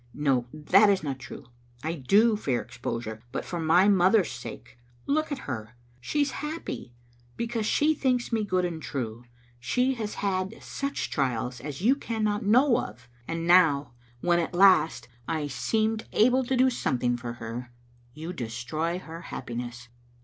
No, 0.15 0.47
that 0.51 0.89
is 0.89 1.03
not 1.03 1.19
true. 1.19 1.45
I 1.83 1.93
do 1.93 2.35
fear 2.35 2.59
exposure, 2.59 3.21
but 3.31 3.45
for 3.45 3.59
my 3.59 3.87
mother's 3.87 4.31
sake. 4.31 4.79
Look 5.05 5.31
at 5.31 5.45
her; 5.47 5.75
she 5.99 6.23
is 6.23 6.31
happy, 6.41 6.95
because 7.37 7.67
she 7.67 7.93
thinks 7.93 8.31
me 8.33 8.43
good 8.43 8.65
and 8.65 8.81
true; 8.81 9.25
she 9.59 9.93
has 9.93 10.15
had 10.15 10.55
such 10.59 11.11
trials 11.11 11.61
as 11.61 11.83
you 11.83 11.93
cannot 11.95 12.43
know 12.43 12.79
of, 12.79 13.07
and 13.27 13.45
now, 13.45 13.93
when 14.21 14.39
at 14.39 14.55
last 14.55 15.07
I 15.27 15.45
seemed 15.45 15.97
Digitized 15.97 15.97
by 15.97 16.01
VjOOQ 16.01 16.01
IC 16.01 16.09
78 16.09 16.09
tCbe 16.09 16.09
Xittle 16.09 16.09
Aintetet* 16.09 16.25
able 16.25 16.43
to 16.45 16.55
do 16.57 16.69
something 16.71 17.17
for 17.17 17.33
her, 17.33 17.71
you 18.15 18.33
destroy 18.33 18.97
her 18.97 19.25
happi 19.29 19.55
ness. 19.55 19.87